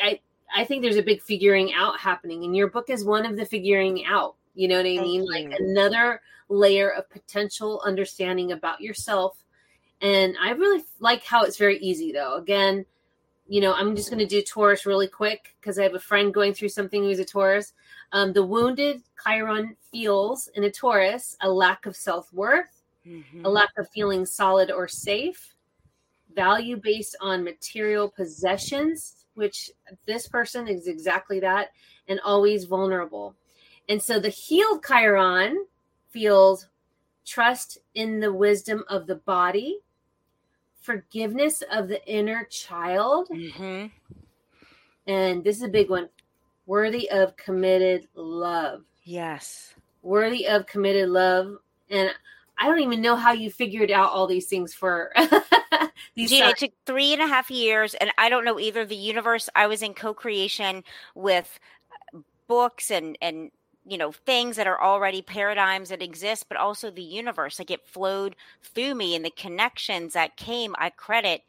[0.01, 0.19] i
[0.55, 3.45] i think there's a big figuring out happening and your book is one of the
[3.45, 9.43] figuring out you know what i mean like another layer of potential understanding about yourself
[10.01, 12.85] and i really like how it's very easy though again
[13.47, 16.33] you know, I'm just going to do Taurus really quick because I have a friend
[16.33, 17.73] going through something who's a Taurus.
[18.11, 23.45] Um, the wounded Chiron feels in a Taurus a lack of self worth, mm-hmm.
[23.45, 25.53] a lack of feeling solid or safe,
[26.33, 29.69] value based on material possessions, which
[30.05, 31.69] this person is exactly that,
[32.07, 33.35] and always vulnerable.
[33.87, 35.65] And so the healed Chiron
[36.09, 36.67] feels
[37.25, 39.79] trust in the wisdom of the body,
[40.81, 43.27] forgiveness of the inner child.
[43.29, 43.87] Mm-hmm.
[45.07, 46.09] And this is a big one
[46.65, 48.83] worthy of committed love.
[49.03, 49.75] Yes.
[50.01, 51.57] Worthy of committed love.
[51.89, 52.09] And
[52.57, 55.11] I don't even know how you figured out all these things for
[56.15, 56.29] these.
[56.29, 58.85] Gina, it took three and a half years, and I don't know either.
[58.85, 60.83] The universe, I was in co creation
[61.15, 61.59] with
[62.47, 63.51] books and and
[63.85, 67.87] you know things that are already paradigms that exist but also the universe like it
[67.87, 71.41] flowed through me and the connections that came i credit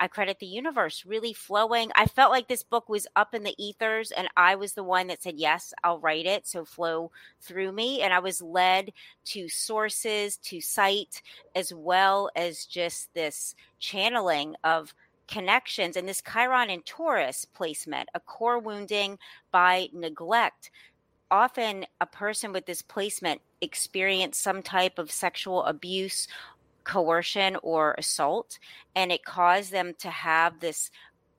[0.00, 1.90] i credit the universe really flowing.
[1.94, 5.06] I felt like this book was up in the ethers and i was the one
[5.08, 6.46] that said yes i'll write it.
[6.46, 8.92] So flow through me and i was led
[9.26, 11.22] to sources to cite
[11.54, 14.94] as well as just this channeling of
[15.28, 15.96] connections.
[15.96, 19.18] And this chiron and taurus placement a core wounding
[19.50, 20.70] by neglect.
[21.30, 26.28] Often a person with this placement experience some type of sexual abuse,
[26.84, 28.58] coercion, or assault,
[28.94, 30.90] and it caused them to have this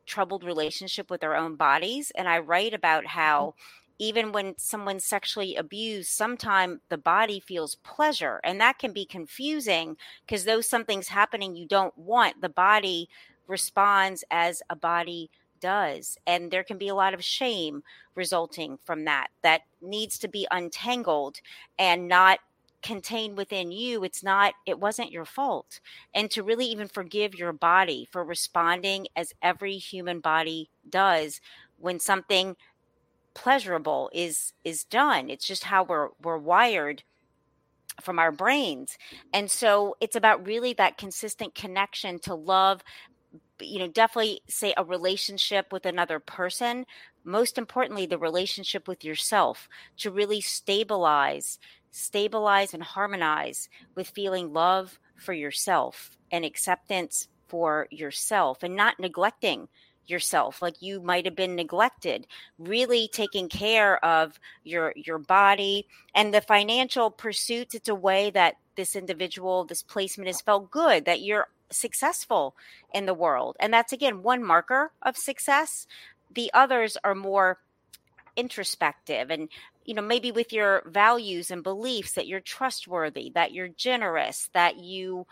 [0.06, 2.12] troubled relationship with their own bodies.
[2.16, 3.20] And I write about mm-hmm.
[3.20, 3.54] how
[3.98, 8.42] even when someone's sexually abused, sometimes the body feels pleasure.
[8.44, 13.10] And that can be confusing because though something's happening you don't want, the body
[13.48, 15.30] responds as a body
[15.62, 16.18] does.
[16.28, 17.84] And there can be a lot of shame
[18.16, 21.38] resulting from that that needs to be untangled
[21.80, 22.40] and not
[22.86, 25.80] contained within you it's not it wasn't your fault.
[26.13, 31.41] And to really even forgive your body for responding as every human body does
[31.80, 32.56] when something
[33.34, 35.32] pleasurable is is done.
[35.32, 37.02] It's just how we're we're wired
[38.02, 39.00] from our brains.
[39.34, 42.84] And so it's about really that consistent connection to love
[43.62, 46.86] you know definitely say a relationship with another person
[47.24, 51.58] most importantly the relationship with yourself to really stabilize
[51.96, 59.68] stabilize and harmonize with feeling love for yourself and acceptance for yourself and not neglecting
[60.08, 62.28] yourself like you might have been neglected
[62.60, 68.56] really taking care of your your body and the financial pursuits it's a way that
[68.76, 72.56] this individual this placement has felt good that you're successful
[72.93, 73.56] in the world.
[73.60, 75.88] And that's again one marker of success.
[76.34, 77.60] The others are more
[78.36, 79.50] introspective and
[79.86, 84.78] you know maybe with your values and beliefs that you're trustworthy that you're generous that
[84.78, 85.26] you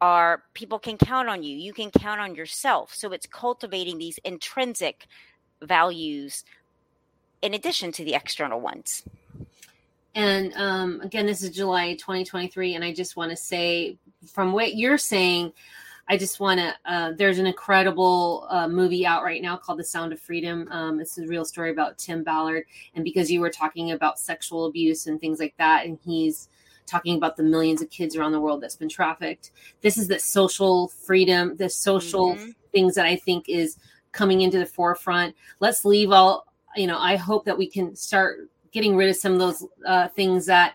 [0.00, 2.94] are people can count on you you can count on yourself.
[2.94, 5.06] So it's cultivating these intrinsic
[5.62, 6.44] values
[7.42, 9.02] in addition to the external ones.
[10.14, 13.98] And um, again this is july 2023 and i just want to say
[14.32, 15.52] from what you're saying
[16.08, 16.74] I just want to.
[16.84, 20.66] Uh, there's an incredible uh, movie out right now called The Sound of Freedom.
[20.70, 24.66] Um, it's a real story about Tim Ballard, and because you were talking about sexual
[24.66, 26.48] abuse and things like that, and he's
[26.86, 29.50] talking about the millions of kids around the world that's been trafficked.
[29.82, 32.50] This is the social freedom, the social mm-hmm.
[32.72, 33.76] things that I think is
[34.12, 35.36] coming into the forefront.
[35.60, 36.46] Let's leave all.
[36.74, 40.08] You know, I hope that we can start getting rid of some of those uh,
[40.08, 40.74] things that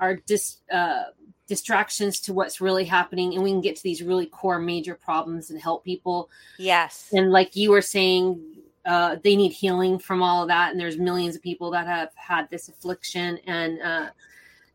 [0.00, 1.04] are just uh,
[1.46, 5.50] distractions to what's really happening and we can get to these really core major problems
[5.50, 6.30] and help people.
[6.58, 7.08] Yes.
[7.12, 8.40] And like you were saying
[8.86, 12.10] uh, they need healing from all of that and there's millions of people that have
[12.14, 14.06] had this affliction and uh,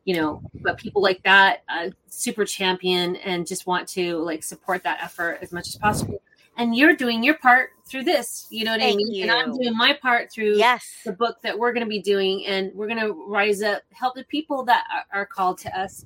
[0.06, 4.84] you know but people like that uh, super champion and just want to like support
[4.84, 6.22] that effort as much as possible.
[6.58, 9.14] And you're doing your part through this you know what Thank i mean?
[9.14, 9.24] You.
[9.24, 10.86] and i'm doing my part through yes.
[11.06, 14.16] the book that we're going to be doing and we're going to rise up help
[14.16, 16.06] the people that are called to us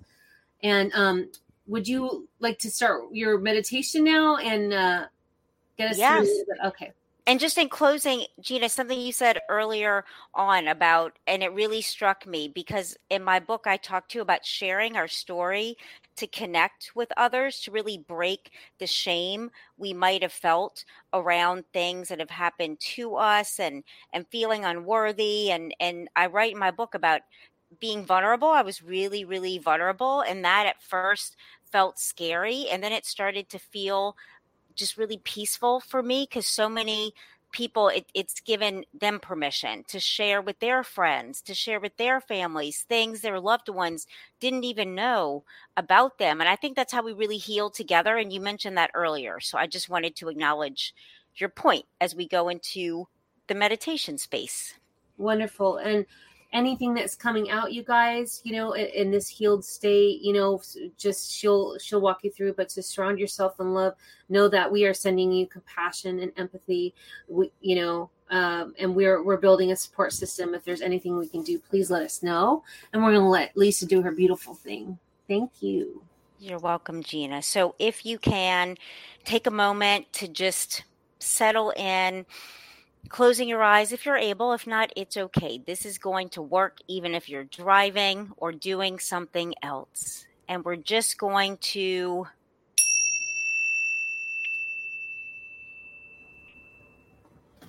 [0.64, 1.30] and um,
[1.68, 5.05] would you like to start your meditation now and uh,
[5.78, 6.26] get us yes.
[6.26, 6.68] through?
[6.68, 6.91] Okay.
[7.26, 10.03] And just in closing, Gina, something you said earlier
[10.34, 14.45] on about, and it really struck me because in my book, I talk too about
[14.45, 15.78] sharing our story
[16.18, 20.84] to connect with others, to really break the shame we might have felt
[21.14, 25.49] around things that have happened to us and and feeling unworthy.
[25.49, 27.22] And and I write in my book about
[27.80, 28.49] being vulnerable.
[28.49, 30.21] I was really, really vulnerable.
[30.21, 31.36] And that at first
[31.71, 32.67] felt scary.
[32.71, 34.15] And then it started to feel
[34.76, 37.13] just really peaceful for me because so many
[37.53, 42.19] people it, it's given them permission to share with their friends to share with their
[42.19, 44.07] families things their loved ones
[44.39, 45.43] didn't even know
[45.78, 48.91] about them and i think that's how we really heal together and you mentioned that
[48.95, 50.93] earlier so i just wanted to acknowledge
[51.36, 53.07] your point as we go into
[53.47, 54.74] the meditation space
[55.17, 56.05] wonderful and
[56.54, 60.62] anything that's coming out you guys you know in, in, this healed state you know
[60.97, 63.95] just she'll she'll walk you through but to surround yourself in love
[64.30, 66.93] know that we are sending you compassion and empathy.
[67.28, 70.54] We, you know um, and we're we're building a support system.
[70.56, 72.64] If there's anything we can do please let us know.
[72.91, 74.97] And we're going to let lisa do her beautiful thing.
[75.28, 76.04] Thank you.
[76.39, 77.41] You're welcome gina.
[77.41, 78.78] So if you can
[79.24, 80.84] take a moment to just
[81.20, 82.26] settle in
[83.10, 84.54] closing your eyes if you're able.
[84.54, 85.58] If not, it's okay.
[85.58, 90.26] This is going to work even if you're driving or doing something else.
[90.47, 92.28] And we're just going to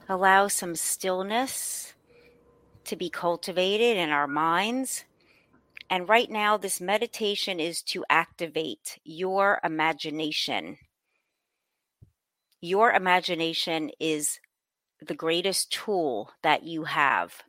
[0.08, 1.94] allow some stillness
[2.84, 5.04] to be cultivated in our minds.
[5.90, 10.78] And right now, this meditation is to activate your imagination.
[12.60, 14.40] Your imagination is
[15.00, 17.42] the greatest tool that you have.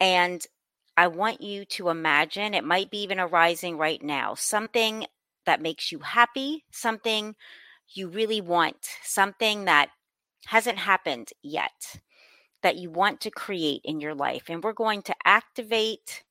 [0.00, 0.44] And
[0.96, 5.06] I want you to imagine it might be even arising right now something
[5.46, 7.34] that makes you happy, something
[7.88, 9.90] you really want, something that
[10.46, 12.00] hasn't happened yet
[12.62, 14.44] that you want to create in your life.
[14.48, 16.24] And we're going to activate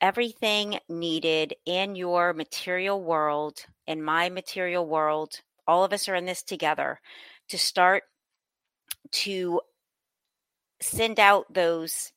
[0.00, 5.40] everything needed in your material world, in my material world.
[5.66, 7.00] All of us are in this together
[7.48, 8.04] to start
[9.12, 9.60] to
[10.80, 12.12] send out those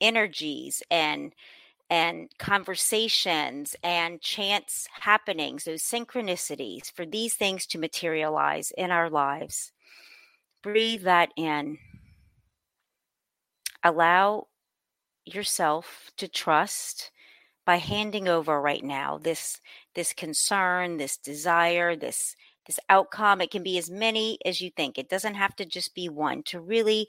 [0.00, 1.34] energies and
[1.88, 9.70] and conversations and chance happenings, those synchronicities, for these things to materialize in our lives.
[10.62, 11.78] Breathe that in.
[13.84, 14.48] Allow
[15.24, 17.12] yourself to trust
[17.64, 19.60] by handing over right now this
[19.94, 22.36] this concern, this desire, this
[22.66, 23.40] this outcome.
[23.40, 24.98] It can be as many as you think.
[24.98, 27.08] It doesn't have to just be one to really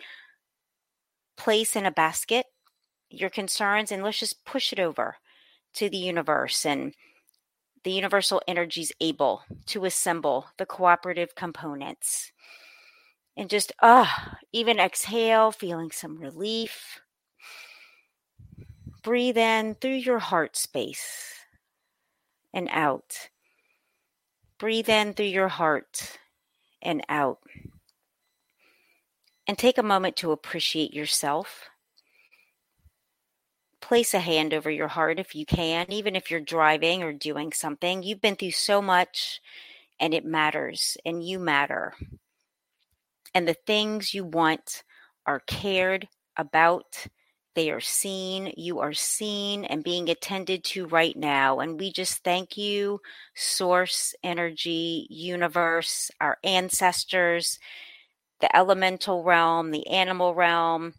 [1.38, 2.46] place in a basket
[3.10, 5.16] your concerns and let's just push it over
[5.74, 6.94] to the universe and
[7.84, 12.32] the universal energy is able to assemble the cooperative components
[13.38, 17.00] and just ah uh, even exhale feeling some relief
[19.04, 21.34] breathe in through your heart space
[22.54, 23.30] and out
[24.60, 26.18] Breathe in through your heart
[26.82, 27.40] and out.
[29.48, 31.70] And take a moment to appreciate yourself.
[33.88, 37.54] place a hand over your heart if you can, even if you're driving or doing
[37.54, 38.04] something.
[38.04, 39.40] You've been through so much
[40.00, 41.94] and it matters, and you matter.
[43.34, 44.84] And the things you want
[45.26, 47.08] are cared about.
[47.58, 48.54] They are seen.
[48.56, 51.60] You are seen and being attended to right now.
[51.60, 53.02] And we just thank you,
[53.34, 57.58] Source, Energy, Universe, our ancestors,
[58.42, 60.94] the elemental realm, the animal realm,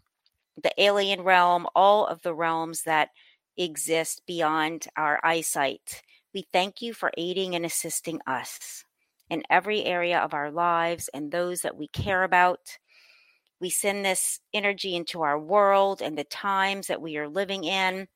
[0.61, 3.11] the alien realm, all of the realms that
[3.55, 6.01] exist beyond our eyesight.
[6.33, 8.83] We thank you for aiding and assisting us
[9.29, 12.77] in every area of our lives and those that we care about.
[13.59, 18.07] We send this energy into our world and the times that we are living in,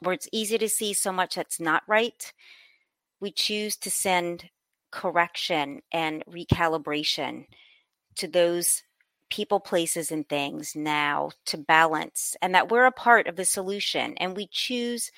[0.00, 2.32] where it's easy to see so much that's not right.
[3.20, 4.48] We choose to send
[4.90, 7.46] correction and recalibration
[8.16, 8.82] to those
[9.30, 14.14] people, places, and things now to balance, and that we're a part of the solution.
[14.18, 15.10] And we choose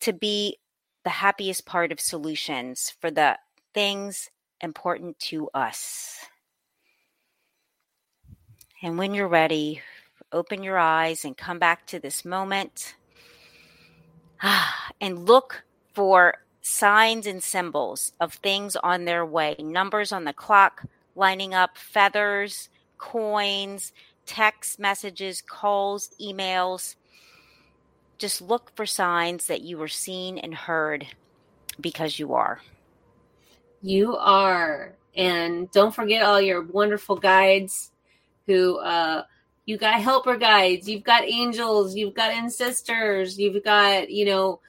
[0.00, 0.58] to be
[1.04, 3.38] the happiest part of solutions for the
[3.74, 4.30] things
[4.60, 6.18] important to us.
[8.82, 9.80] And when you're ready,
[10.32, 12.94] open your eyes and come back to this moment
[15.00, 15.64] and look
[15.94, 21.78] for signs and symbols of things on their way, numbers on the clock lining up,
[21.78, 22.68] feathers,
[22.98, 23.92] coins,
[24.26, 26.96] text messages, calls, emails.
[28.18, 31.06] Just look for signs that you were seen and heard
[31.80, 32.60] because you are.
[33.80, 34.94] You are.
[35.14, 37.90] And don't forget all your wonderful guides
[38.46, 39.24] who uh
[39.64, 44.60] you got helper guides, you've got angels, you've got ancestors, you've got, you know,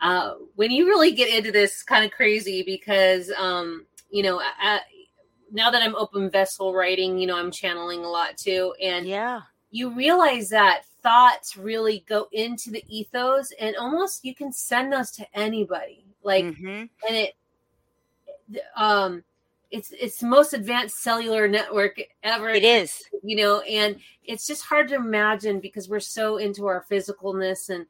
[0.00, 4.42] uh when you really get into this kind of crazy because um you know,
[5.50, 8.74] now that I'm open vessel writing, you know, I'm channeling a lot too.
[8.82, 9.40] And yeah,
[9.70, 15.10] you realize that thoughts really go into the ethos and almost you can send those
[15.12, 16.04] to anybody.
[16.22, 16.66] Like, mm-hmm.
[16.68, 17.34] and it,
[18.76, 19.24] um,
[19.72, 22.50] it's it's the most advanced cellular network ever.
[22.50, 26.84] It is, you know, and it's just hard to imagine because we're so into our
[26.90, 27.86] physicalness and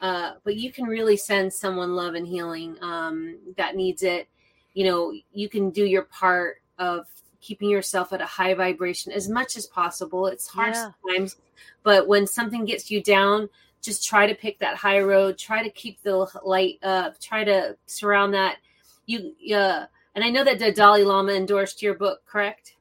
[0.00, 4.28] uh, but you can really send someone love and healing um, that needs it.
[4.72, 7.06] You know, you can do your part of
[7.42, 10.26] keeping yourself at a high vibration as much as possible.
[10.26, 10.90] It's hard yeah.
[11.02, 11.36] sometimes,
[11.82, 13.50] but when something gets you down,
[13.82, 15.36] just try to pick that high road.
[15.36, 17.20] Try to keep the light up.
[17.20, 18.56] Try to surround that.
[19.04, 19.86] You, uh,
[20.20, 22.74] and I know that the Dalai Lama endorsed your book, correct?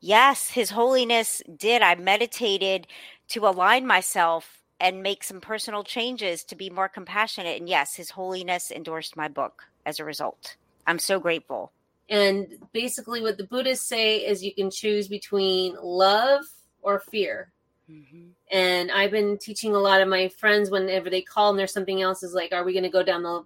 [0.00, 1.82] Yes, His Holiness did.
[1.82, 2.88] I meditated
[3.28, 7.60] to align myself and make some personal changes to be more compassionate.
[7.60, 10.56] And yes, His Holiness endorsed my book as a result.
[10.84, 11.70] I'm so grateful.
[12.08, 16.42] And basically, what the Buddhists say is you can choose between love
[16.82, 17.52] or fear.
[17.88, 18.30] Mm-hmm.
[18.50, 22.02] And I've been teaching a lot of my friends whenever they call and there's something
[22.02, 23.44] else is like, are we going to go down the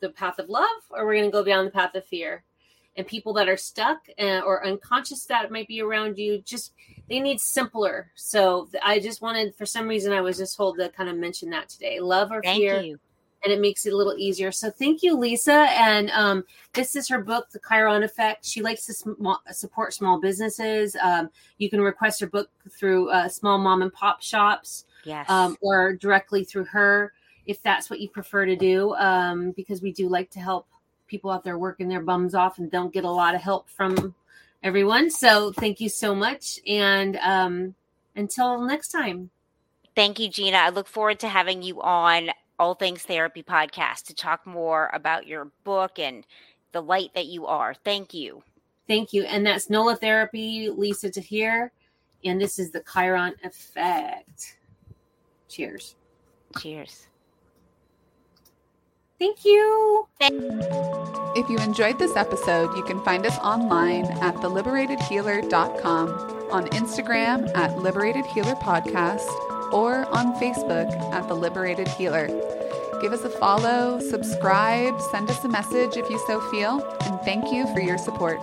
[0.00, 2.42] the path of love or we're we going to go down the path of fear?
[2.96, 6.72] And people that are stuck or unconscious that might be around you, just
[7.08, 8.12] they need simpler.
[8.14, 11.50] So I just wanted, for some reason, I was just told to kind of mention
[11.50, 12.80] that today: love or Thank fear.
[12.80, 12.98] You
[13.44, 14.50] and it makes it a little easier.
[14.50, 15.66] So thank you, Lisa.
[15.70, 18.44] And um, this is her book, The Chiron Effect.
[18.44, 20.96] She likes to sm- support small businesses.
[21.00, 21.28] Um,
[21.58, 25.94] you can request her book through uh, small mom and pop shops, yes, um, or
[25.94, 27.12] directly through her
[27.46, 28.94] if that's what you prefer to do.
[28.94, 30.66] Um, because we do like to help
[31.14, 34.12] people out there working their bums off and don't get a lot of help from
[34.64, 35.08] everyone.
[35.08, 37.74] So thank you so much, and um,
[38.16, 39.30] until next time.
[39.94, 40.56] Thank you, Gina.
[40.56, 45.28] I look forward to having you on all Things Therapy podcast to talk more about
[45.28, 46.26] your book and
[46.72, 47.74] the light that you are.
[47.84, 48.42] Thank you.
[48.88, 49.22] Thank you.
[49.22, 51.70] And that's Nola Therapy, Lisa Tahir.
[52.24, 54.56] And this is the Chiron Effect.
[55.48, 55.94] Cheers.
[56.58, 57.06] Cheers.
[59.24, 60.06] Thank you.
[61.34, 66.08] If you enjoyed this episode, you can find us online at theliberatedhealer.com,
[66.52, 69.26] on Instagram at Liberated Healer Podcast,
[69.72, 72.26] or on Facebook at The Liberated Healer.
[73.00, 77.50] Give us a follow, subscribe, send us a message if you so feel, and thank
[77.50, 78.38] you for your support.